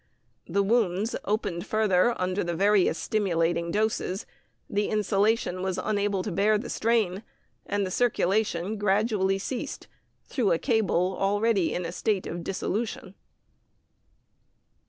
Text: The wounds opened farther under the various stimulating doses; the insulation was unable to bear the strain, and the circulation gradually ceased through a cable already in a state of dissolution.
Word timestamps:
The 0.47 0.63
wounds 0.63 1.15
opened 1.25 1.67
farther 1.67 2.19
under 2.19 2.43
the 2.43 2.55
various 2.55 2.97
stimulating 2.97 3.69
doses; 3.69 4.25
the 4.67 4.87
insulation 4.87 5.61
was 5.61 5.77
unable 5.77 6.23
to 6.23 6.31
bear 6.31 6.57
the 6.57 6.71
strain, 6.71 7.21
and 7.67 7.85
the 7.85 7.91
circulation 7.91 8.77
gradually 8.79 9.37
ceased 9.37 9.87
through 10.25 10.53
a 10.53 10.57
cable 10.57 11.15
already 11.19 11.71
in 11.75 11.85
a 11.85 11.91
state 11.91 12.25
of 12.25 12.43
dissolution. 12.43 13.13